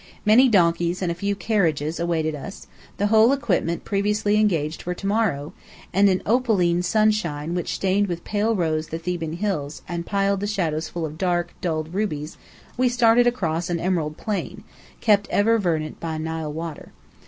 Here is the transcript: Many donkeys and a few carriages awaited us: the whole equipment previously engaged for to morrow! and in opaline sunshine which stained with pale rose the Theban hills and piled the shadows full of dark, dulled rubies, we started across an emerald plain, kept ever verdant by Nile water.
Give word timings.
Many 0.25 0.49
donkeys 0.49 1.03
and 1.03 1.11
a 1.11 1.13
few 1.13 1.35
carriages 1.35 1.99
awaited 1.99 2.33
us: 2.33 2.65
the 2.97 3.05
whole 3.13 3.31
equipment 3.31 3.85
previously 3.85 4.37
engaged 4.37 4.81
for 4.81 4.95
to 4.95 5.05
morrow! 5.05 5.53
and 5.93 6.09
in 6.09 6.23
opaline 6.25 6.81
sunshine 6.81 7.53
which 7.53 7.75
stained 7.75 8.07
with 8.07 8.23
pale 8.23 8.55
rose 8.55 8.87
the 8.87 8.97
Theban 8.97 9.33
hills 9.33 9.83
and 9.87 10.03
piled 10.03 10.39
the 10.39 10.47
shadows 10.47 10.89
full 10.89 11.05
of 11.05 11.19
dark, 11.19 11.53
dulled 11.61 11.93
rubies, 11.93 12.37
we 12.77 12.89
started 12.89 13.27
across 13.27 13.69
an 13.69 13.79
emerald 13.79 14.17
plain, 14.17 14.63
kept 15.01 15.27
ever 15.29 15.59
verdant 15.59 15.99
by 15.99 16.17
Nile 16.17 16.51
water. 16.51 16.93